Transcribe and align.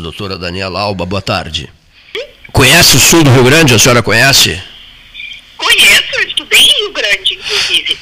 Doutora 0.00 0.38
Daniela 0.38 0.80
Alba, 0.80 1.04
boa 1.04 1.22
tarde. 1.22 1.68
Conhece 2.52 2.96
o 2.96 3.00
sul 3.00 3.22
do 3.22 3.30
Rio 3.30 3.44
Grande? 3.44 3.74
A 3.74 3.78
senhora 3.78 4.02
conhece? 4.02 4.60
Conheço, 5.56 6.20
estudei 6.26 6.58
em 6.58 6.82
Rio 6.82 6.92
Grande, 6.92 7.34
inclusive. 7.34 7.98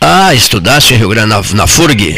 Ah, 0.00 0.34
estudaste 0.34 0.94
em 0.94 0.96
Rio 0.96 1.08
Grande, 1.10 1.28
na, 1.28 1.40
na 1.54 1.66
FURG? 1.66 2.12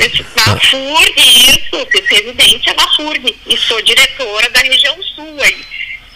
Na 0.46 0.52
ah. 0.52 0.58
FURG, 0.58 1.14
isso, 1.18 1.86
fiz 1.90 2.08
residência 2.08 2.74
na 2.74 2.88
FURG. 2.96 3.36
E 3.46 3.56
sou 3.58 3.82
diretora 3.82 4.48
da 4.50 4.60
região 4.60 4.96
sul 5.14 5.36
aí. 5.42 5.64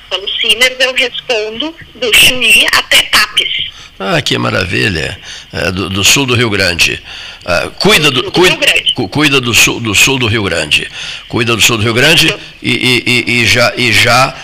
Pelo 0.08 0.28
Simers 0.40 0.76
eu 0.80 0.94
respondo 0.94 1.74
do 1.96 2.16
Chuí 2.16 2.66
até 2.72 3.02
Tapes. 3.02 3.68
Ah, 3.98 4.22
que 4.22 4.38
maravilha. 4.38 5.20
É, 5.52 5.70
do, 5.72 5.90
do, 5.90 6.04
sul 6.04 6.24
do 6.24 6.34
Rio 6.34 6.48
Grande. 6.48 7.02
Ah, 7.44 7.68
cuida 7.78 8.10
do, 8.10 8.22
do 8.22 8.32
cuida, 8.32 8.56
cu, 8.56 8.62
cuida 9.06 9.40
do 9.40 9.52
sul, 9.52 9.78
do 9.80 9.94
sul 9.94 10.18
do 10.18 10.26
Rio 10.26 10.42
Grande. 10.42 10.88
Cuida 11.28 11.54
do 11.54 11.60
sul 11.60 11.76
do 11.76 11.84
Rio 11.84 11.94
Grande 11.94 12.34
e, 12.62 12.72
e, 12.72 13.04
e, 13.06 13.40
e 13.42 13.46
já, 13.46 13.72
e 13.76 13.92
já, 13.92 14.34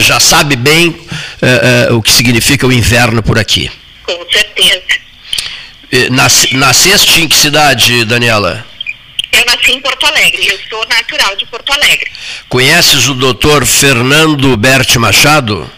já 0.00 0.18
sabe 0.18 0.56
bem 0.56 0.94
é, 1.40 1.86
é, 1.88 1.92
o 1.92 2.02
que 2.02 2.10
significa 2.10 2.66
o 2.66 2.72
inverno 2.72 3.22
por 3.22 3.38
aqui. 3.38 3.70
Com 4.02 4.26
certeza. 4.30 4.82
Nas, 6.10 6.50
nasceste 6.52 7.20
em 7.20 7.28
que 7.28 7.36
cidade, 7.36 8.04
Daniela? 8.04 8.66
Eu 9.32 9.44
nasci 9.46 9.72
em 9.72 9.80
Porto 9.80 10.04
Alegre, 10.06 10.46
eu 10.46 10.58
sou 10.68 10.86
natural 10.88 11.34
de 11.36 11.46
Porto 11.46 11.72
Alegre. 11.72 12.10
Conheces 12.48 13.08
o 13.08 13.14
doutor 13.14 13.64
Fernando 13.64 14.56
Berti 14.56 14.98
Machado? 14.98 15.70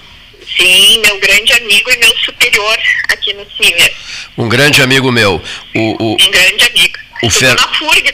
Sim, 0.57 1.01
meu 1.01 1.19
grande 1.19 1.53
amigo 1.53 1.91
e 1.91 1.97
meu 1.99 2.17
superior 2.19 2.79
aqui 3.09 3.33
no 3.35 3.47
CIMER. 3.57 3.93
Um 4.37 4.49
grande 4.49 4.83
amigo 4.83 5.11
meu. 5.11 5.43
O, 5.75 6.05
o... 6.05 6.13
Um 6.13 6.31
grande 6.31 6.65
amigo. 6.65 6.99
O 7.25 7.31
Fer... 7.31 7.57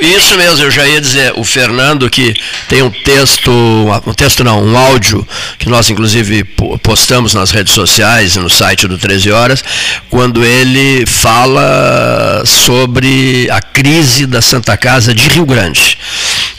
Isso 0.01 0.37
mesmo, 0.37 0.65
eu 0.65 0.71
já 0.71 0.87
ia 0.87 1.01
dizer, 1.01 1.33
o 1.37 1.43
Fernando 1.43 2.09
que 2.09 2.33
tem 2.69 2.81
um 2.83 2.91
texto, 2.91 3.51
um 4.07 4.15
texto 4.15 4.45
não, 4.45 4.65
um 4.65 4.79
áudio, 4.79 5.27
que 5.59 5.69
nós 5.69 5.91
inclusive 5.91 6.45
postamos 6.83 7.35
nas 7.35 7.51
redes 7.51 7.75
sociais 7.75 8.37
e 8.37 8.39
no 8.39 8.49
site 8.49 8.87
do 8.87 8.97
13 8.97 9.33
Horas, 9.33 9.65
quando 10.09 10.45
ele 10.45 11.05
fala 11.07 12.43
sobre 12.47 13.49
a 13.51 13.61
crise 13.61 14.27
da 14.27 14.41
Santa 14.41 14.77
Casa 14.77 15.13
de 15.13 15.29
Rio 15.29 15.45
Grande. 15.45 15.99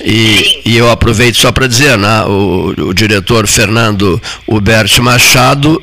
E, 0.04 0.62
e 0.66 0.78
eu 0.78 0.92
aproveito 0.92 1.38
só 1.38 1.52
para 1.52 1.68
dizer, 1.68 1.98
né, 1.98 2.24
o, 2.24 2.90
o 2.90 2.94
diretor 2.94 3.48
Fernando 3.48 4.22
Huberto 4.46 5.02
Machado 5.02 5.82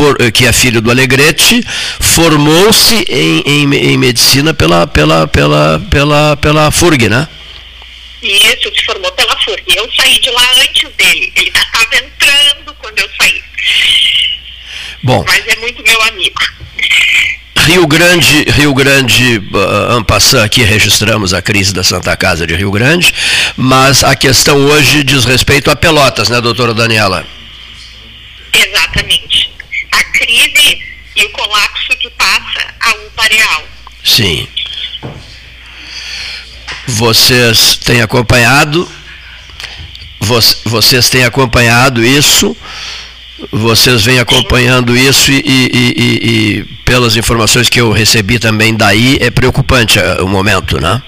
for, 0.00 0.16
eh, 0.18 0.30
que 0.30 0.46
é 0.46 0.52
filho 0.52 0.80
do 0.80 0.90
Alegrete, 0.90 1.62
formou-se 2.00 2.94
em, 3.06 3.42
em, 3.44 3.74
em, 3.74 3.98
medicina 3.98 4.54
pela, 4.54 4.86
pela, 4.86 5.28
pela, 5.28 5.78
pela, 5.90 6.36
pela 6.38 6.70
FURG, 6.70 7.10
né? 7.10 7.28
Isso, 8.22 8.72
se 8.74 8.84
formou 8.86 9.12
pela 9.12 9.38
FURG. 9.44 9.62
Eu 9.76 9.86
saí 9.94 10.18
de 10.18 10.30
lá 10.30 10.48
antes 10.62 10.88
dele. 10.96 11.30
Ele 11.36 11.48
estava 11.48 11.96
entrando 11.96 12.74
quando 12.78 12.98
eu 12.98 13.10
saí. 13.20 13.42
Bom. 15.02 15.22
Mas 15.26 15.46
é 15.46 15.56
muito 15.56 15.82
meu 15.82 16.02
amigo. 16.02 16.40
Rio 17.66 17.86
Grande, 17.86 18.44
Rio 18.52 18.72
Grande, 18.72 19.36
uh, 19.52 19.92
Ampassan, 19.92 20.42
aqui 20.42 20.62
registramos 20.62 21.34
a 21.34 21.42
crise 21.42 21.74
da 21.74 21.84
Santa 21.84 22.16
Casa 22.16 22.46
de 22.46 22.54
Rio 22.54 22.70
Grande, 22.70 23.12
mas 23.54 24.02
a 24.02 24.16
questão 24.16 24.56
hoje 24.64 25.04
diz 25.04 25.26
respeito 25.26 25.70
a 25.70 25.76
Pelotas, 25.76 26.30
né, 26.30 26.40
doutora 26.40 26.72
Daniela? 26.72 27.26
Exatamente 28.52 29.49
crise 29.98 30.82
e 31.16 31.24
o 31.24 31.30
colapso 31.30 31.88
que 31.98 32.10
passa 32.10 32.74
a 32.80 32.90
Upareal. 33.06 33.64
Sim. 34.04 34.48
Vocês 36.86 37.76
têm 37.76 38.02
acompanhado, 38.02 38.90
vocês 40.64 41.08
têm 41.08 41.24
acompanhado 41.24 42.04
isso, 42.04 42.56
vocês 43.50 44.04
vêm 44.04 44.18
acompanhando 44.18 44.96
isso 44.96 45.30
e, 45.30 45.42
e, 45.44 45.70
e, 45.72 46.30
e, 46.30 46.64
pelas 46.84 47.16
informações 47.16 47.68
que 47.68 47.80
eu 47.80 47.90
recebi 47.92 48.38
também 48.38 48.74
daí, 48.74 49.18
é 49.20 49.30
preocupante 49.30 49.98
o 50.20 50.28
momento, 50.28 50.78
né? 50.80 51.02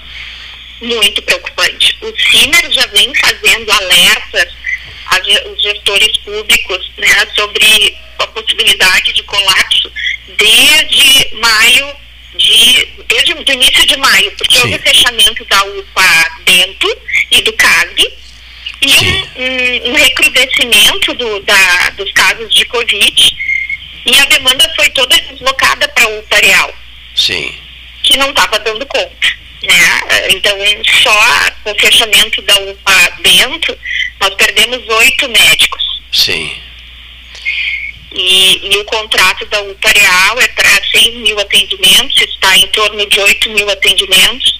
Muito 0.81 1.21
preocupante. 1.21 1.97
O 2.01 2.13
CIMER 2.17 2.71
já 2.71 2.85
vem 2.87 3.13
fazendo 3.15 3.71
alertas 3.71 4.62
aos 5.13 5.61
gestores 5.61 6.17
públicos 6.17 6.91
né, 6.97 7.27
sobre 7.35 7.97
a 8.19 8.27
possibilidade 8.27 9.13
de 9.13 9.23
colapso 9.23 9.91
desde 10.37 11.35
maio 11.35 11.95
de 12.35 12.87
desde 13.07 13.33
o 13.33 13.53
início 13.53 13.85
de 13.85 13.97
maio, 13.97 14.31
porque 14.31 14.55
Sim. 14.55 14.61
houve 14.61 14.79
fechamento 14.79 15.45
da 15.45 15.63
UPA 15.63 16.37
Bento 16.45 16.97
e 17.31 17.41
do 17.41 17.53
CASB 17.53 18.13
e 18.81 18.87
um, 18.87 19.89
um, 19.89 19.91
um, 19.91 19.95
recrudescimento 19.95 21.13
do, 21.13 21.39
da, 21.41 21.89
dos 21.91 22.11
casos 22.11 22.53
de 22.53 22.65
Covid 22.65 23.37
e 24.05 24.19
a 24.19 24.25
demanda 24.25 24.71
foi 24.75 24.89
toda 24.89 25.15
deslocada 25.15 25.87
para 25.89 26.03
a 26.03 26.19
UPA 26.19 26.37
Real. 26.37 26.75
Sim. 27.15 27.55
Que 28.03 28.17
não 28.17 28.29
estava 28.29 28.59
dando 28.59 28.85
conta. 28.87 29.42
Né? 29.63 30.27
Então, 30.31 30.57
só 31.01 31.51
com 31.63 31.71
o 31.71 31.79
fechamento 31.79 32.41
da 32.41 32.55
UPA 32.59 33.13
Bento, 33.21 33.77
nós 34.19 34.33
perdemos 34.35 34.87
oito 34.87 35.29
médicos. 35.29 35.83
Sim. 36.11 36.53
E, 38.11 38.69
e, 38.71 38.77
o 38.77 38.85
contrato 38.85 39.45
da 39.47 39.61
UPA 39.61 39.89
Real 39.89 40.39
é 40.39 40.47
para 40.49 40.83
6 40.91 41.15
mil 41.15 41.39
atendimentos, 41.39 42.21
está 42.21 42.55
em 42.57 42.67
torno 42.67 43.05
de 43.07 43.19
8 43.19 43.49
mil 43.51 43.69
atendimentos, 43.69 44.59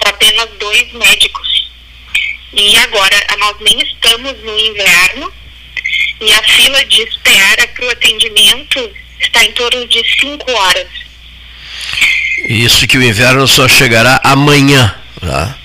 para 0.00 0.10
apenas 0.10 0.48
dois 0.58 0.92
médicos. 0.92 1.70
E 2.54 2.76
agora, 2.78 3.26
nós 3.38 3.56
nem 3.60 3.78
estamos 3.82 4.36
no 4.42 4.58
inverno, 4.58 5.32
e 6.20 6.32
a 6.32 6.42
fila 6.42 6.84
de 6.86 7.02
espera 7.02 7.68
para 7.68 7.86
o 7.86 7.90
atendimento 7.90 8.90
está 9.20 9.44
em 9.44 9.52
torno 9.52 9.86
de 9.86 10.02
5 10.20 10.50
horas. 10.50 10.88
Isso 12.46 12.86
que 12.86 12.98
o 12.98 13.02
inverno 13.02 13.46
só 13.46 13.66
chegará 13.68 14.20
amanhã, 14.24 14.94
tá? 15.20 15.58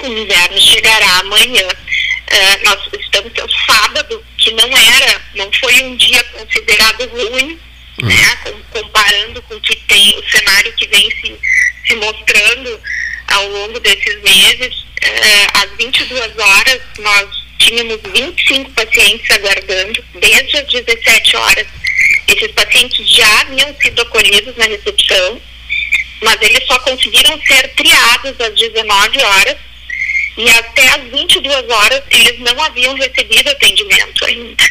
O 0.00 0.06
inverno 0.06 0.60
chegará 0.60 1.18
amanhã. 1.20 1.66
Uh, 1.66 2.64
nós 2.64 2.78
estamos 3.00 3.32
no 3.32 3.48
sábado, 3.66 4.24
que 4.38 4.52
não 4.52 4.66
era, 4.76 5.20
não 5.34 5.50
foi 5.60 5.82
um 5.82 5.96
dia 5.96 6.22
considerado 6.24 7.08
ruim, 7.08 7.58
hum. 8.02 8.06
né? 8.06 8.38
comparando 8.72 9.40
com 9.42 9.54
o 9.54 9.60
que 9.60 9.76
tem, 9.76 10.18
o 10.18 10.30
cenário 10.30 10.72
que 10.74 10.86
vem 10.88 11.10
se, 11.10 11.36
se 11.86 11.94
mostrando 11.96 12.80
ao 13.28 13.48
longo 13.48 13.80
desses 13.80 14.22
meses. 14.22 14.86
Uh, 15.02 15.62
às 15.62 15.70
22 15.76 16.38
horas, 16.38 16.80
nós 16.98 17.46
tínhamos 17.58 17.98
25 18.12 18.70
pacientes 18.72 19.30
aguardando, 19.30 20.04
desde 20.20 20.58
as 20.58 20.66
17 20.72 21.36
horas. 21.36 21.66
Esses 22.28 22.50
pacientes 22.52 23.08
já 23.08 23.40
haviam 23.40 23.74
sido 23.80 24.02
acolhidos 24.02 24.56
na 24.56 24.64
recepção, 24.64 25.40
mas 26.22 26.40
eles 26.40 26.66
só 26.66 26.78
conseguiram 26.80 27.40
ser 27.42 27.68
triados 27.74 28.40
às 28.40 28.54
19 28.54 29.22
horas 29.22 29.56
e 30.36 30.48
até 30.50 30.88
às 30.88 31.02
22 31.10 31.68
horas 31.70 32.02
eles 32.10 32.38
não 32.40 32.62
haviam 32.62 32.94
recebido 32.94 33.50
atendimento 33.50 34.24
ainda. 34.24 34.64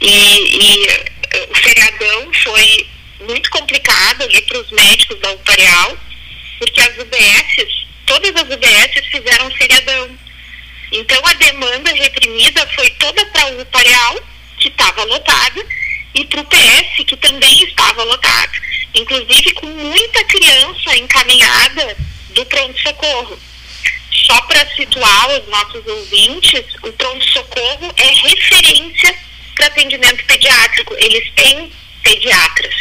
E, 0.00 0.08
e 0.08 0.86
eh, 0.86 1.48
o 1.50 1.54
feriadão 1.56 2.32
foi 2.42 2.86
muito 3.20 3.50
complicado 3.50 4.22
ali 4.22 4.40
para 4.42 4.60
os 4.60 4.70
médicos 4.70 5.18
da 5.20 5.32
UPAREAL, 5.32 5.98
porque 6.58 6.80
as 6.80 6.98
UBSs, 6.98 7.86
todas 8.06 8.34
as 8.36 8.42
UBSs 8.42 9.06
fizeram 9.10 9.50
feriadão. 9.52 10.18
Então 10.92 11.20
a 11.26 11.32
demanda 11.34 11.92
reprimida 11.92 12.66
foi 12.74 12.88
toda 12.90 13.24
para 13.26 13.46
o 13.48 13.62
UPAREAL, 13.62 14.20
que 14.58 14.68
estava 14.68 15.04
lotada, 15.04 15.66
e 16.14 16.24
para 16.24 16.40
o 16.40 16.44
PS, 16.44 17.04
que 17.06 17.16
também 17.16 17.64
estava 17.64 18.04
lotado. 18.04 18.52
Inclusive 18.94 19.52
com 19.54 19.66
muita 19.66 20.24
criança 20.24 20.96
encaminhada 20.96 21.96
do 22.30 22.46
pronto-socorro. 22.46 23.38
Só 24.26 24.40
para 24.42 24.66
situar 24.74 25.28
os 25.30 25.48
nossos 25.48 25.86
ouvintes, 25.86 26.64
o 26.82 26.92
pronto-socorro 26.92 27.92
é 27.96 28.28
referência 28.28 29.14
para 29.56 29.66
atendimento 29.66 30.24
pediátrico. 30.24 30.94
Eles 30.98 31.30
têm 31.34 31.72
pediatras. 32.02 32.74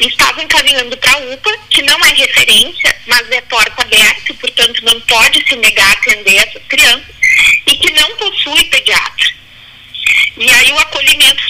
Estavam 0.00 0.42
encaminhando 0.42 0.96
para 0.96 1.12
a 1.12 1.18
UPA, 1.18 1.58
que 1.70 1.82
não 1.82 1.98
é 2.04 2.08
referência, 2.08 2.96
mas 3.06 3.30
é 3.30 3.40
porta 3.42 3.82
aberta 3.82 4.22
portanto, 4.42 4.84
não 4.84 5.00
pode 5.02 5.48
se 5.48 5.56
negar 5.56 5.88
a 5.88 5.92
atender 5.92 6.36
essas 6.36 6.62
crianças, 6.68 7.14
e 7.66 7.76
que 7.76 7.92
não 7.92 8.16
possui 8.16 8.64
pediatra. 8.64 9.32
E 10.36 10.50
aí 10.50 10.72
o 10.72 10.78
acolhimento 10.78 11.42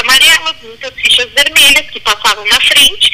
amarelas, 0.00 0.56
muitas 0.62 0.92
fichas 0.94 1.30
vermelhas 1.32 1.90
que 1.90 2.00
passavam 2.00 2.44
na 2.46 2.60
frente, 2.60 3.10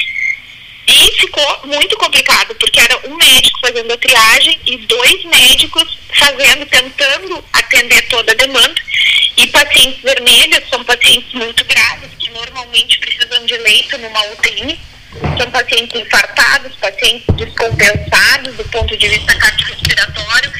e 0.87 1.11
ficou 1.19 1.61
muito 1.65 1.97
complicado, 1.97 2.55
porque 2.55 2.79
era 2.79 2.97
um 3.09 3.15
médico 3.15 3.59
fazendo 3.59 3.91
a 3.91 3.97
triagem 3.97 4.59
e 4.65 4.77
dois 4.77 5.25
médicos 5.25 5.97
fazendo, 6.13 6.65
tentando 6.65 7.43
atender 7.53 8.07
toda 8.07 8.31
a 8.31 8.35
demanda. 8.35 8.81
E 9.35 9.47
pacientes 9.47 10.01
vermelhos 10.01 10.63
são 10.69 10.83
pacientes 10.83 11.31
muito 11.33 11.63
graves, 11.65 12.09
que 12.17 12.29
normalmente 12.31 12.99
precisam 12.99 13.45
de 13.45 13.57
leito 13.57 13.97
numa 13.97 14.25
UTI. 14.27 14.79
São 15.37 15.51
pacientes 15.51 15.99
infartados, 15.99 16.75
pacientes 16.77 17.35
descompensados 17.35 18.55
do 18.55 18.63
ponto 18.65 18.95
de 18.95 19.07
vista 19.07 19.35
cardiorrespiratório, 19.35 20.51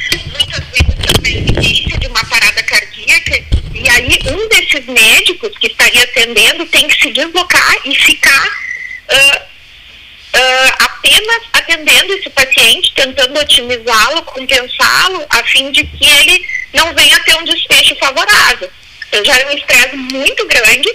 médicos 5.37 5.57
que 5.59 5.67
estaria 5.67 6.03
atendendo 6.03 6.65
tem 6.65 6.87
que 6.87 7.01
se 7.01 7.11
deslocar 7.11 7.77
e 7.85 7.95
ficar 7.95 8.47
uh, 8.47 9.37
uh, 9.37 10.73
apenas 10.79 11.41
atendendo 11.53 12.13
esse 12.13 12.29
paciente, 12.29 12.93
tentando 12.95 13.39
otimizá-lo, 13.39 14.23
compensá-lo, 14.23 15.25
a 15.29 15.43
fim 15.43 15.71
de 15.71 15.83
que 15.83 16.05
ele 16.05 16.45
não 16.73 16.93
venha 16.93 17.19
ter 17.21 17.35
um 17.37 17.45
desfecho 17.45 17.95
favorável. 17.97 18.69
Então 19.07 19.23
já 19.23 19.37
é 19.39 19.45
um 19.47 19.57
estresse 19.57 19.95
muito 19.95 20.45
grande 20.47 20.89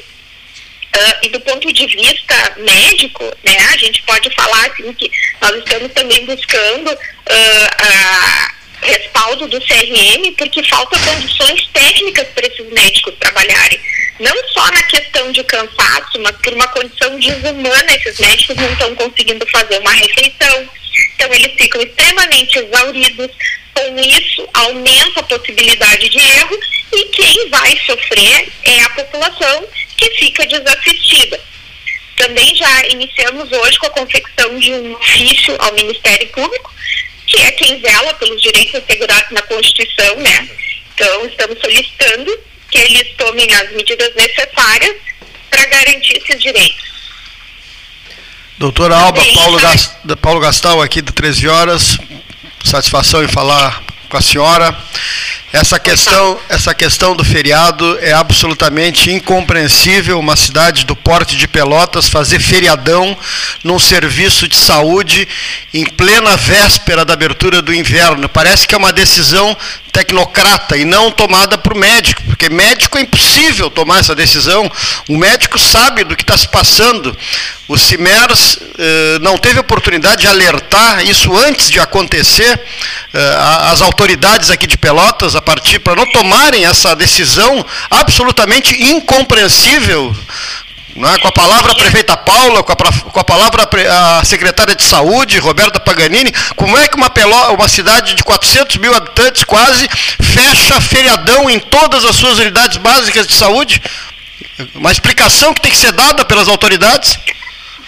Uh, 0.94 1.18
e 1.22 1.30
do 1.30 1.40
ponto 1.40 1.72
de 1.72 1.86
vista 1.86 2.54
médico, 2.58 3.24
né, 3.42 3.56
a 3.72 3.78
gente 3.78 4.02
pode 4.02 4.28
falar 4.34 4.66
assim 4.66 4.92
que 4.92 5.10
nós 5.40 5.56
estamos 5.56 5.90
também 5.94 6.26
buscando 6.26 6.90
uh, 6.90 8.51
respaldo 8.82 9.46
do 9.48 9.60
CRM 9.60 10.34
porque 10.36 10.62
falta 10.64 10.98
condições 10.98 11.66
técnicas 11.72 12.26
para 12.28 12.46
esses 12.46 12.66
médicos 12.72 13.14
trabalharem. 13.18 13.80
Não 14.20 14.36
só 14.48 14.66
na 14.66 14.82
questão 14.84 15.32
de 15.32 15.42
cansaço, 15.44 16.20
mas 16.20 16.36
por 16.36 16.52
uma 16.52 16.68
condição 16.68 17.18
desumana, 17.18 17.94
esses 17.94 18.18
médicos 18.18 18.56
não 18.56 18.72
estão 18.72 18.94
conseguindo 18.94 19.46
fazer 19.48 19.78
uma 19.78 19.92
refeição, 19.92 20.68
então 21.14 21.32
eles 21.32 21.52
ficam 21.56 21.80
extremamente 21.80 22.58
exauridos, 22.58 23.30
com 23.74 23.98
isso 24.00 24.48
aumenta 24.52 25.20
a 25.20 25.22
possibilidade 25.22 26.08
de 26.08 26.18
erro 26.18 26.58
e 26.92 27.04
quem 27.06 27.48
vai 27.48 27.76
sofrer 27.86 28.48
é 28.64 28.80
a 28.82 28.90
população 28.90 29.66
que 29.96 30.10
fica 30.10 30.46
desassistida. 30.46 31.40
Também 32.16 32.54
já 32.54 32.86
iniciamos 32.88 33.50
hoje 33.50 33.78
com 33.78 33.86
a 33.86 33.90
confecção 33.90 34.58
de 34.58 34.72
um 34.72 34.94
ofício 34.94 35.56
ao 35.58 35.72
Ministério 35.72 36.28
Público, 36.28 36.72
que 37.32 37.40
é 37.40 37.50
quem 37.52 37.80
zela 37.80 38.12
pelos 38.14 38.40
direitos 38.42 38.74
assegurados 38.74 39.30
na 39.30 39.42
Constituição, 39.42 40.16
né? 40.16 40.48
Então, 40.94 41.26
estamos 41.26 41.58
solicitando 41.58 42.38
que 42.70 42.78
eles 42.78 43.14
tomem 43.16 43.52
as 43.54 43.72
medidas 43.72 44.14
necessárias 44.14 44.96
para 45.50 45.64
garantir 45.66 46.18
esses 46.18 46.40
direitos. 46.40 46.92
Doutora 48.58 48.94
Alba, 48.96 49.24
Paulo, 49.34 49.58
Gast, 49.58 49.92
Paulo 50.20 50.40
Gastal 50.40 50.82
aqui 50.82 51.00
de 51.00 51.10
13 51.10 51.48
horas, 51.48 51.98
satisfação 52.64 53.24
em 53.24 53.28
falar 53.28 53.82
com 54.08 54.16
a 54.16 54.22
senhora. 54.22 54.76
Essa 55.52 55.78
questão, 55.78 56.40
essa 56.48 56.74
questão 56.74 57.14
do 57.14 57.22
feriado 57.22 57.98
é 58.00 58.14
absolutamente 58.14 59.10
incompreensível 59.10 60.18
uma 60.18 60.34
cidade 60.34 60.86
do 60.86 60.96
porte 60.96 61.36
de 61.36 61.46
Pelotas 61.46 62.08
fazer 62.08 62.40
feriadão 62.40 63.14
num 63.62 63.78
serviço 63.78 64.48
de 64.48 64.56
saúde 64.56 65.28
em 65.74 65.84
plena 65.84 66.38
véspera 66.38 67.04
da 67.04 67.12
abertura 67.12 67.60
do 67.60 67.74
inverno. 67.74 68.30
Parece 68.30 68.66
que 68.66 68.74
é 68.74 68.78
uma 68.78 68.94
decisão 68.94 69.54
tecnocrata 69.92 70.76
e 70.76 70.86
não 70.86 71.10
tomada 71.10 71.58
por 71.58 71.74
médico, 71.74 72.22
porque 72.22 72.48
médico 72.48 72.96
é 72.96 73.02
impossível 73.02 73.70
tomar 73.70 74.00
essa 74.00 74.14
decisão. 74.14 74.70
O 75.06 75.18
médico 75.18 75.58
sabe 75.58 76.02
do 76.02 76.16
que 76.16 76.22
está 76.22 76.36
se 76.36 76.48
passando. 76.48 77.16
O 77.68 77.76
CIMERS 77.76 78.58
eh, 78.78 79.18
não 79.20 79.36
teve 79.36 79.60
oportunidade 79.60 80.22
de 80.22 80.26
alertar 80.26 81.04
isso 81.04 81.36
antes 81.36 81.70
de 81.70 81.78
acontecer. 81.78 82.60
Eh, 83.12 83.36
as 83.70 83.82
autoridades 83.82 84.50
aqui 84.50 84.66
de 84.66 84.78
Pelotas, 84.78 85.36
a 85.36 85.42
partir 85.42 85.78
para 85.78 85.94
não 85.94 86.06
tomarem 86.06 86.64
essa 86.64 86.96
decisão 86.96 87.64
absolutamente 87.90 88.82
incompreensível 88.82 90.14
é? 90.96 91.18
com 91.18 91.28
a 91.28 91.32
palavra 91.32 91.72
a 91.72 91.74
prefeita 91.74 92.16
Paula, 92.16 92.62
com 92.62 92.72
a, 92.72 92.76
com 92.76 93.20
a 93.20 93.24
palavra 93.24 93.68
a 94.18 94.24
secretária 94.24 94.74
de 94.74 94.82
saúde, 94.82 95.38
Roberta 95.38 95.80
Paganini, 95.80 96.32
como 96.56 96.76
é 96.76 96.86
que 96.86 96.96
uma, 96.96 97.08
Peló, 97.08 97.54
uma 97.54 97.68
cidade 97.68 98.14
de 98.14 98.22
400 98.22 98.76
mil 98.76 98.94
habitantes 98.94 99.44
quase 99.44 99.88
fecha 99.88 100.80
feriadão 100.80 101.48
em 101.48 101.58
todas 101.58 102.04
as 102.04 102.16
suas 102.16 102.38
unidades 102.38 102.76
básicas 102.76 103.26
de 103.26 103.34
saúde? 103.34 103.80
Uma 104.74 104.92
explicação 104.92 105.54
que 105.54 105.62
tem 105.62 105.72
que 105.72 105.78
ser 105.78 105.92
dada 105.92 106.24
pelas 106.24 106.48
autoridades? 106.48 107.18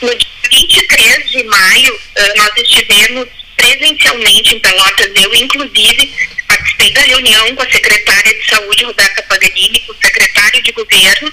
No 0.01 0.09
dia 0.09 0.29
23 0.51 1.31
de 1.31 1.45
maio, 1.45 2.01
eh, 2.17 2.35
nós 2.37 2.51
estivemos 2.57 3.27
presencialmente 3.57 4.57
em 4.57 4.61
Pelotas, 4.61 5.11
eu 5.15 5.35
inclusive 5.35 6.13
participei 6.47 6.91
da 6.93 7.01
reunião 7.01 7.55
com 7.55 7.63
a 7.63 7.71
secretária 7.71 8.35
de 8.35 8.47
saúde, 8.47 8.85
Roberta 8.85 9.23
Paganini, 9.23 9.81
com 9.81 9.93
o 9.93 9.97
secretário 9.97 10.63
de 10.63 10.73
governo, 10.73 11.33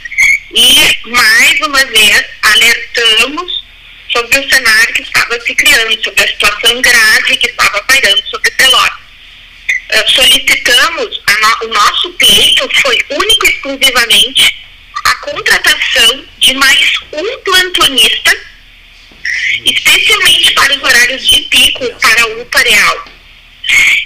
e, 0.54 1.10
mais 1.10 1.60
uma 1.62 1.86
vez, 1.86 2.26
alertamos 2.42 3.64
sobre 4.12 4.40
o 4.40 4.50
cenário 4.50 4.94
que 4.94 5.04
estava 5.04 5.40
se 5.40 5.56
criando, 5.56 6.04
sobre 6.04 6.24
a 6.24 6.28
situação 6.28 6.82
grave 6.82 7.38
que 7.38 7.48
estava 7.48 7.82
pairando 7.84 8.22
sobre 8.28 8.52
Pelotas. 8.52 9.00
Uh, 9.92 10.12
solicitamos, 10.16 11.22
no, 11.42 11.68
o 11.68 11.74
nosso 11.74 12.12
pleito 12.14 12.70
foi 12.82 12.98
único 13.10 13.46
e 13.46 13.50
exclusivamente 13.50 14.56
a 15.06 15.16
contratação 15.16 16.26
de 16.40 16.54
mais 16.54 16.94
um 17.14 17.40
plantonista, 17.40 18.38
especialmente 19.66 20.54
para 20.54 20.76
os 20.76 20.84
horários 20.84 21.28
de 21.28 21.42
pico 21.44 22.00
para 22.00 22.28
o 22.28 22.42
UPA 22.42 22.60
Real. 22.60 23.06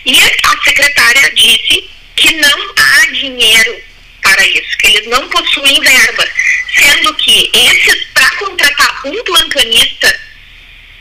E 0.05 0.19
a 0.19 0.63
secretária 0.63 1.33
disse 1.33 1.89
que 2.15 2.33
não 2.33 2.73
há 2.77 3.05
dinheiro 3.07 3.83
para 4.35 4.45
isso, 4.47 4.77
que 4.77 4.87
eles 4.87 5.07
não 5.07 5.27
possuem 5.29 5.79
verba, 5.79 6.27
sendo 6.77 7.13
que 7.15 7.49
esses, 7.53 8.03
para 8.13 8.29
contratar 8.31 9.07
um 9.07 9.23
plantonista 9.23 10.19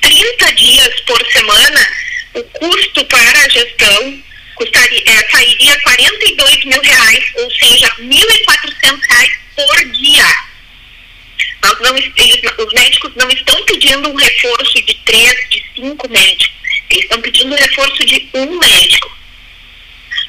30 0.01 0.53
dias 0.53 1.01
por 1.01 1.33
semana, 1.33 1.89
o 2.35 2.43
custo 2.45 3.05
para 3.07 3.41
a 3.41 3.49
gestão 3.49 4.23
custaria, 4.55 5.03
é, 5.07 5.31
sairia 5.31 5.81
42 5.81 6.65
mil 6.65 6.81
reais, 6.81 7.25
ou 7.37 7.51
seja, 7.51 7.89
1.400 7.99 9.01
reais 9.09 9.33
por 9.57 9.85
dia. 9.91 10.37
Nós 11.65 11.81
não, 11.81 11.97
eles, 11.97 12.53
os 12.59 12.73
médicos 12.73 13.13
não 13.17 13.29
estão 13.31 13.65
pedindo 13.65 14.11
um 14.11 14.15
reforço 14.15 14.83
de 14.83 14.95
três, 15.05 15.49
de 15.51 15.65
cinco 15.75 16.09
médicos. 16.09 16.55
Eles 16.91 17.05
estão 17.05 17.21
pedindo 17.21 17.53
um 17.53 17.59
reforço 17.59 18.05
de 18.05 18.29
um 18.35 18.59
médico. 18.59 19.19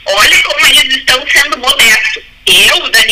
Olha 0.06 0.44
como 0.44 0.66
eles 0.68 0.96
estão 0.96 1.24
sendo 1.28 1.57
modestos 1.57 1.94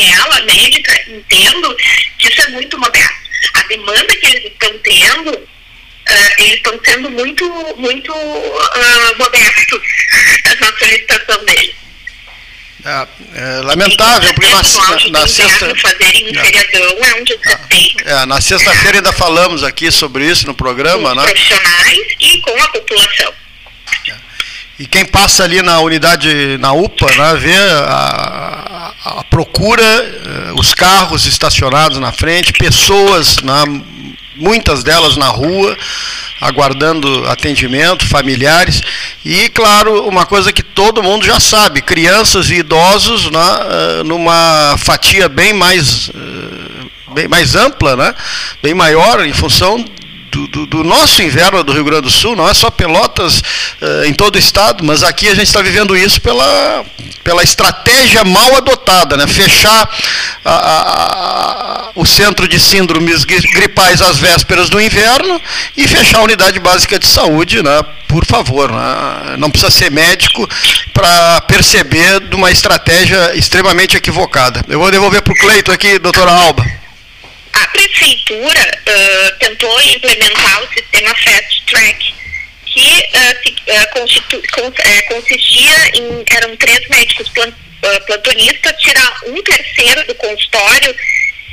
Daniela, 0.04 0.42
médica, 0.42 0.94
entendo 1.08 1.76
que 2.18 2.28
isso 2.28 2.42
é 2.42 2.50
muito 2.50 2.78
moderno. 2.78 3.16
A 3.54 3.64
demanda 3.64 4.16
que 4.16 4.26
eles 4.26 4.52
estão 4.52 4.78
tendo, 4.80 5.32
uh, 5.32 6.34
eles 6.40 6.56
estão 6.56 6.80
sendo 6.84 7.10
muito, 7.10 7.76
muito 7.78 8.12
uh, 8.12 9.18
modestos 9.18 9.82
na 10.60 10.78
solicitação 10.78 11.46
deles. 11.46 11.76
É, 12.86 13.08
é, 13.36 13.62
lamentável, 13.62 14.34
porque 14.34 14.50
na, 14.50 15.22
na 15.22 15.28
sexta. 15.28 15.72
Um 15.72 15.76
feriadão 15.78 16.98
é. 18.06 18.12
É, 18.12 18.26
na 18.26 18.42
sexta-feira 18.42 18.98
ainda 18.98 19.14
falamos 19.14 19.64
aqui 19.64 19.90
sobre 19.90 20.26
isso 20.26 20.46
no 20.46 20.54
programa, 20.54 21.12
com 21.12 21.16
né? 21.16 21.24
profissionais 21.24 22.08
e 22.20 22.42
com 22.42 22.62
a 22.62 22.68
população. 22.68 23.34
E 24.80 24.88
quem 24.88 25.06
passa 25.06 25.44
ali 25.44 25.62
na 25.62 25.80
unidade, 25.80 26.58
na 26.58 26.74
UPA, 26.74 27.06
né, 27.16 27.36
vê 27.36 27.56
a, 27.56 28.63
a 29.04 29.24
procura, 29.24 29.84
eh, 29.84 30.54
os 30.58 30.74
carros 30.74 31.26
estacionados 31.26 32.00
na 32.00 32.12
frente, 32.12 32.54
pessoas, 32.54 33.38
né, 33.44 33.64
muitas 34.36 34.82
delas 34.82 35.18
na 35.18 35.28
rua, 35.28 35.78
aguardando 36.40 37.26
atendimento, 37.30 38.08
familiares. 38.08 38.82
E, 39.26 39.50
claro, 39.50 40.08
uma 40.08 40.26
coisa 40.26 40.54
que 40.54 40.64
todo 40.64 41.04
mundo 41.04 41.26
já 41.26 41.40
sabe: 41.40 41.82
crianças 41.82 42.50
e 42.50 42.56
idosos 42.56 43.30
né, 43.30 43.40
eh, 43.40 44.04
numa 44.04 44.76
fatia 44.78 45.28
bem 45.28 45.52
mais, 45.52 46.10
eh, 46.10 47.12
bem 47.14 47.28
mais 47.28 47.56
ampla, 47.56 47.98
né, 47.98 48.16
bem 48.62 48.74
maior, 48.74 49.26
em 49.26 49.34
função 49.34 49.84
do, 50.34 50.48
do, 50.48 50.66
do, 50.66 50.84
nosso 50.84 51.22
inverno 51.22 51.64
do 51.64 51.72
Rio 51.72 51.84
Grande 51.84 52.04
do 52.04 52.10
Sul, 52.10 52.36
não 52.36 52.50
é 52.50 52.54
só 52.56 52.72
Pelotas 52.72 53.40
uh, 53.40 54.06
em 54.06 54.14
todo 54.14 54.36
o 54.36 54.40
estado, 54.40 54.84
mas 54.84 55.04
aqui 55.04 55.28
a 55.28 55.36
gente 55.36 55.46
está 55.46 55.62
vivendo 55.62 55.96
isso 55.96 56.20
pela, 56.20 56.84
pela 57.24 57.44
estratégia 57.44 58.24
mal 58.24 58.56
adotada, 58.56 59.16
né? 59.16 59.28
fechar 59.28 59.88
a, 60.44 60.52
a, 60.52 60.82
a, 60.82 61.90
o 61.96 62.04
centro 62.06 62.48
de 62.48 62.60
síndromes 62.60 63.24
gripais 63.24 64.02
às 64.02 64.18
vésperas 64.18 64.70
do 64.70 64.82
inverno 64.82 65.40
e 65.78 65.88
fechar 65.88 66.18
a 66.18 66.24
unidade 66.24 66.60
básica 66.60 66.98
de 66.98 67.06
saúde, 67.06 67.62
né? 67.62 67.84
por 68.08 68.26
favor, 68.26 68.72
né? 68.72 69.36
não 69.38 69.52
precisa 69.52 69.72
ser 69.72 69.92
médico 69.92 70.50
para 70.92 71.42
perceber 71.42 72.22
de 72.22 72.36
uma 72.36 72.50
estratégia 72.50 73.36
extremamente 73.38 73.96
equivocada. 73.96 74.66
Eu 74.68 74.80
vou 74.80 74.90
devolver 74.90 75.22
para 75.22 75.34
o 75.34 75.36
Cleito 75.36 75.72
aqui, 75.72 76.00
doutora 76.00 76.32
Alba 76.32 76.83
prefeitura 77.74 78.72
uh, 78.88 79.40
tentou 79.40 79.82
implementar 79.82 80.64
o 80.64 80.74
sistema 80.74 81.14
Fast 81.16 81.66
Track, 81.66 82.16
que 82.66 83.10
uh, 83.70 84.00
constitu, 84.00 84.42
consistia 85.10 85.98
em 85.98 86.24
eram 86.36 86.56
três 86.56 86.88
médicos 86.88 87.30
plantonistas 88.08 88.82
tirar 88.82 89.20
um 89.28 89.44
terceiro 89.44 90.08
do 90.08 90.16
consultório 90.16 90.96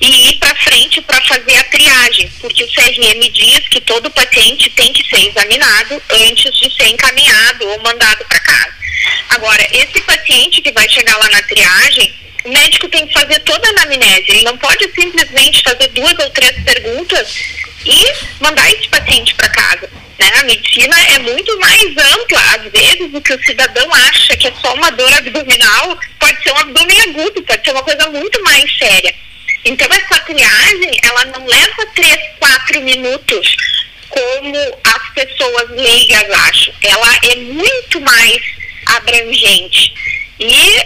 e 0.00 0.30
ir 0.30 0.38
para 0.38 0.54
frente 0.56 1.00
para 1.02 1.20
fazer 1.22 1.56
a 1.56 1.64
triagem, 1.64 2.30
porque 2.40 2.64
o 2.64 2.72
CRM 2.72 3.32
diz 3.32 3.68
que 3.68 3.80
todo 3.82 4.10
paciente 4.10 4.70
tem 4.70 4.92
que 4.92 5.06
ser 5.08 5.28
examinado 5.28 6.02
antes 6.10 6.58
de 6.58 6.74
ser 6.74 6.88
encaminhado 6.88 7.68
ou 7.68 7.82
mandado 7.82 8.24
para 8.24 8.40
casa. 8.40 8.74
Agora, 9.30 9.62
esse 9.70 10.00
paciente 10.02 10.62
que 10.62 10.72
vai 10.72 10.88
chegar 10.88 11.16
lá 11.18 11.28
na 11.30 11.42
triagem, 11.42 12.14
o 12.44 12.48
médico 12.48 12.88
tem 12.88 13.06
que 13.06 13.12
fazer 13.12 13.38
toda 13.40 13.66
a 13.66 13.70
anamnese. 13.70 14.24
Ele 14.28 14.42
não 14.42 14.56
pode 14.56 14.90
simplesmente 14.94 15.62
fazer 15.62 15.88
duas 15.88 16.18
ou 16.18 16.30
três 16.30 16.52
perguntas 16.64 17.34
e 17.84 18.42
mandar 18.42 18.70
esse 18.70 18.88
paciente 18.88 19.34
para 19.34 19.48
casa. 19.50 19.90
Né? 20.18 20.30
A 20.40 20.44
medicina 20.44 20.98
é 21.14 21.18
muito 21.18 21.58
mais 21.60 21.82
ampla. 21.82 22.40
Às 22.56 22.72
vezes, 22.72 23.10
o 23.12 23.20
que 23.20 23.34
o 23.34 23.44
cidadão 23.44 23.92
acha 23.94 24.36
que 24.36 24.48
é 24.48 24.52
só 24.60 24.74
uma 24.74 24.90
dor 24.90 25.12
abdominal 25.12 25.98
pode 26.18 26.42
ser 26.42 26.52
um 26.52 26.58
abdômen 26.58 27.00
agudo, 27.02 27.42
pode 27.42 27.64
ser 27.64 27.72
uma 27.72 27.82
coisa 27.82 28.08
muito 28.08 28.42
mais 28.42 28.78
séria. 28.78 29.14
Então, 29.64 29.86
essa 29.90 30.20
triagem, 30.20 30.90
ela 31.02 31.24
não 31.26 31.46
leva 31.46 31.86
três, 31.94 32.18
quatro 32.38 32.80
minutos, 32.80 33.56
como 34.08 34.56
as 34.84 35.10
pessoas 35.14 35.70
leigas 35.70 36.30
acham. 36.30 36.74
Ela 36.82 37.16
é 37.30 37.36
muito 37.36 38.00
mais 38.00 38.42
abrangente. 38.86 39.92
E 40.38 40.76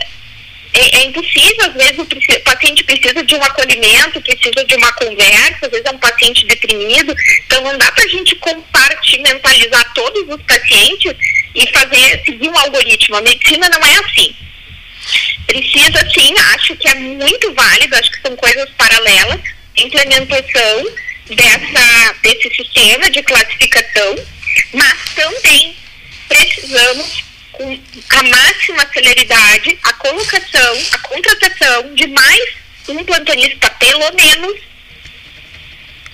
é, 0.75 0.99
é, 0.99 1.05
impossível, 1.07 1.67
às 1.67 1.75
vezes 1.75 1.99
o, 1.99 2.03
o, 2.03 2.41
paciente 2.41 2.83
precisa 2.83 3.23
de 3.23 3.35
um 3.37 3.43
acolhimento, 3.45 4.21
precisa 4.21 4.65
de 4.65 4.75
uma 4.75 4.93
conversa, 4.95 5.59
às 5.63 5.71
vezes 5.71 5.87
é 5.87 5.91
um 5.91 5.99
paciente 5.99 6.45
deprimido, 6.47 7.15
então 7.47 7.63
não 7.63 7.79
dá 7.79 7.93
para 7.93 8.05
a 8.05 8.09
gente 8.09 8.35
compartimentalizar 8.37 9.95
todos 9.95 10.23
os 10.29 10.43
pacientes 10.43 11.15
e 11.55 11.67
fazer, 11.69 12.23
seguir 12.25 12.49
um 12.49 12.59
algoritmo. 12.59 13.17
A 13.17 13.23
medicina 13.23 13.69
não 13.69 13.87
é 13.87 13.95
assim. 13.99 14.35
Precisa 15.55 16.11
sim, 16.11 16.35
acho 16.57 16.75
que 16.75 16.89
é 16.89 16.97
muito 16.97 17.55
válido, 17.55 17.95
acho 17.95 18.11
que 18.11 18.23
são 18.23 18.35
coisas 18.35 18.69
paralelas, 18.71 19.41
implementação 19.77 20.85
dessa, 21.31 22.15
desse 22.23 22.53
sistema 22.57 23.09
de 23.09 23.23
classificação, 23.23 24.17
mas 24.73 24.99
também 25.15 25.77
precisamos 26.29 27.23
com 27.53 27.81
a 28.09 28.23
máxima 28.25 28.85
celeridade 28.93 29.79
a 29.85 29.93
colocação, 29.93 30.79
a 30.91 30.99
contratação 30.99 31.95
de 31.95 32.09
mais 32.09 32.45
um 32.89 33.05
plantonista, 33.05 33.71
pelo 33.79 34.13
menos. 34.13 34.61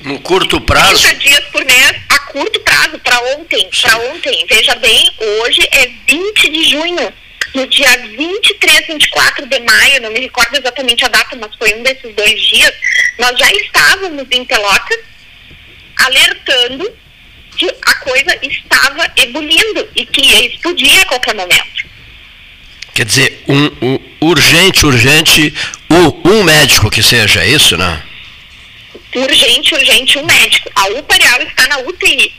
No 0.00 0.20
curto 0.20 0.61
prazo? 0.61 1.02
30 1.02 1.14
dias 1.14 1.44
por 1.47 1.64
mês, 1.64 1.97
a 2.11 2.18
curto 2.26 2.61
prazo, 2.61 2.99
para 2.99 3.18
ontem. 3.38 3.70
Para 3.80 3.97
ontem. 4.12 4.47
Veja 4.47 4.75
bem, 4.75 5.11
hoje 5.18 5.66
é 5.73 5.87
20 6.06 6.50
de 6.50 6.70
junho. 6.70 7.14
No 7.54 7.66
dia 7.66 7.88
23, 8.16 8.87
24 8.87 9.47
de 9.47 9.61
maio, 9.61 10.02
não 10.02 10.12
me 10.12 10.21
recordo 10.21 10.57
exatamente 10.57 11.04
a 11.04 11.09
data, 11.09 11.37
mas 11.37 11.54
foi 11.57 11.75
um 11.75 11.83
desses 11.83 12.14
dois 12.14 12.40
dias, 12.49 12.73
nós 13.19 13.37
já 13.38 13.50
estávamos 13.52 14.26
em 14.30 14.45
Pelotas 14.45 14.99
alertando 15.97 16.90
que 17.57 17.69
a 17.69 17.95
coisa 17.97 18.38
estava 18.42 19.12
ebulindo 19.16 19.88
e 19.97 20.07
que 20.07 20.23
ia 20.23 20.47
explodir 20.47 21.00
a 21.02 21.07
qualquer 21.07 21.35
momento. 21.35 21.90
Quer 22.95 23.04
dizer, 23.04 23.45
um, 23.49 23.87
um 23.87 23.99
urgente, 24.21 24.87
urgente, 24.87 25.54
um, 25.90 26.30
um, 26.30 26.45
médico 26.45 26.90
que 26.90 27.02
seja, 27.02 27.42
é 27.42 27.49
isso, 27.49 27.76
né? 27.76 28.02
Urgente, 29.14 29.75
urgente, 29.75 30.19
um 30.19 30.26
médico. 30.26 30.71
A 30.75 30.87
UPA 30.88 31.14
Areal 31.14 31.42
está 31.42 31.69
na 31.69 31.78
UTI. 31.80 32.33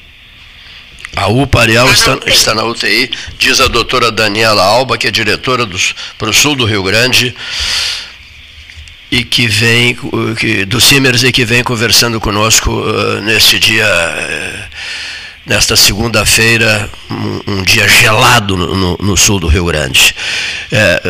A 1.15 1.27
UPA 1.27 1.61
Areal 1.61 1.91
está, 1.91 2.17
está, 2.25 2.55
na 2.55 2.63
UTI, 2.63 3.11
diz 3.37 3.59
a 3.59 3.67
doutora 3.67 4.11
Daniela 4.11 4.63
Alba, 4.63 4.97
que 4.97 5.07
é 5.07 5.11
diretora 5.11 5.67
para 6.17 6.29
o 6.29 6.33
sul 6.33 6.55
do 6.55 6.65
Rio 6.65 6.83
Grande 6.83 7.35
e 9.11 9.25
que 9.25 9.45
vem 9.45 9.97
que, 10.37 10.63
do 10.63 10.79
Simers 10.79 11.23
e 11.23 11.31
que 11.31 11.43
vem 11.43 11.63
conversando 11.63 12.19
conosco 12.19 12.71
uh, 12.71 13.21
neste 13.21 13.59
dia 13.59 13.85
uh, 13.85 14.71
nesta 15.45 15.75
segunda-feira, 15.75 16.89
um, 17.09 17.41
um, 17.47 17.63
dia 17.63 17.87
gelado 17.87 18.55
no, 18.55 18.75
no, 18.75 18.97
no, 19.01 19.17
sul 19.17 19.39
do 19.39 19.47
Rio 19.47 19.65
Grande. 19.65 20.15
É, 20.71 21.01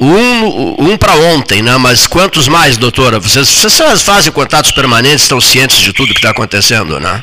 um 0.00 0.92
um 0.92 0.96
para 0.96 1.14
ontem, 1.16 1.62
né? 1.62 1.76
mas 1.76 2.06
quantos 2.06 2.48
mais, 2.48 2.76
doutora? 2.76 3.18
Vocês, 3.18 3.48
vocês 3.48 4.02
fazem 4.02 4.32
contatos 4.32 4.70
permanentes, 4.72 5.22
estão 5.22 5.40
cientes 5.40 5.78
de 5.78 5.92
tudo 5.92 6.12
que 6.12 6.18
está 6.18 6.30
acontecendo, 6.30 6.98
né? 7.00 7.22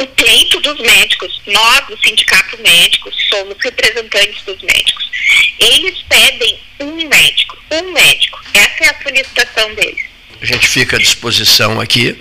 O 0.00 0.06
pleito 0.06 0.60
dos 0.60 0.78
médicos, 0.80 1.40
nós, 1.46 1.86
do 1.86 1.98
Sindicato 2.02 2.56
Médico, 2.62 3.10
somos 3.30 3.56
representantes 3.62 4.42
dos 4.44 4.60
médicos. 4.62 5.10
Eles 5.58 5.98
pedem 6.08 6.58
um 6.80 7.08
médico, 7.08 7.56
um 7.70 7.92
médico. 7.92 8.40
Essa 8.54 8.84
é 8.84 8.88
a 8.88 9.02
solicitação 9.02 9.74
deles. 9.74 10.12
A 10.40 10.44
gente 10.44 10.66
fica 10.66 10.96
à 10.96 10.98
disposição 10.98 11.80
aqui 11.80 12.18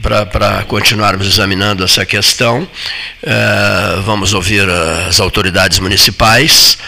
para 0.00 0.64
continuarmos 0.64 1.26
examinando 1.26 1.84
essa 1.84 2.06
questão. 2.06 2.62
Uh, 2.62 4.00
vamos 4.02 4.32
ouvir 4.32 4.66
as 5.06 5.20
autoridades 5.20 5.78
municipais 5.78 6.78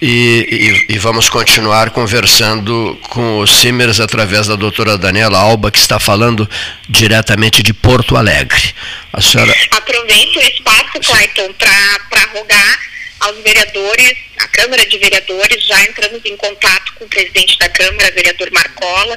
e, 0.00 0.86
e, 0.88 0.94
e, 0.94 0.98
vamos 0.98 1.28
continuar 1.28 1.90
conversando 1.90 2.98
com 3.08 3.38
o 3.38 3.46
Simers 3.46 4.00
através 4.00 4.46
da 4.46 4.56
doutora 4.56 4.98
Daniela 4.98 5.38
Alba, 5.38 5.70
que 5.70 5.78
está 5.78 5.98
falando 6.00 6.48
diretamente 6.88 7.62
de 7.62 7.72
Porto 7.72 8.16
Alegre. 8.16 8.74
A 9.12 9.20
senhora... 9.20 9.54
Aproveito 9.70 10.36
o 10.36 10.42
espaço, 10.42 11.00
Clayton, 11.00 11.52
para 11.54 12.26
rogar 12.34 12.80
aos 13.20 13.38
vereadores, 13.42 14.14
a 14.38 14.48
Câmara 14.48 14.84
de 14.84 14.98
Vereadores, 14.98 15.64
já 15.66 15.82
entramos 15.84 16.20
em 16.24 16.36
contato 16.36 16.92
com 16.94 17.04
o 17.04 17.08
presidente 17.08 17.56
da 17.58 17.68
Câmara, 17.68 18.10
vereador 18.12 18.50
Marcola, 18.52 19.16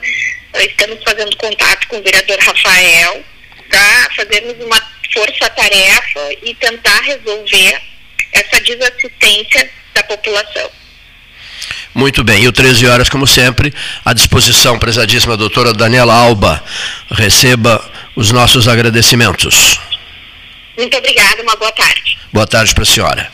estamos 0.60 1.00
fazendo 1.04 1.36
contato 1.38 1.88
com 1.88 1.98
o 1.98 2.04
vereador 2.04 2.40
Rafael 2.40 3.24
para 3.70 4.10
fazermos 4.16 4.64
uma 4.64 4.82
força-tarefa 5.14 6.34
e 6.44 6.54
tentar 6.56 7.02
resolver 7.02 7.82
essa 8.32 8.62
desassistência 8.62 9.70
da 9.98 10.04
população. 10.04 10.70
Muito 11.94 12.24
bem, 12.24 12.44
e 12.44 12.48
o 12.48 12.52
13 12.52 12.86
horas, 12.86 13.10
como 13.10 13.26
sempre, 13.26 13.74
à 14.06 14.14
disposição, 14.14 14.78
prezadíssima 14.78 15.36
doutora 15.36 15.74
Daniela 15.74 16.14
Alba. 16.14 16.64
Receba 17.10 17.84
os 18.16 18.32
nossos 18.32 18.68
agradecimentos. 18.68 19.80
Muito 20.78 20.96
obrigada, 20.96 21.42
uma 21.42 21.56
boa 21.56 21.72
tarde. 21.72 22.18
Boa 22.32 22.46
tarde 22.46 22.74
para 22.74 22.84
a 22.84 22.86
senhora. 22.86 23.32